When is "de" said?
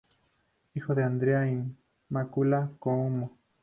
0.95-1.03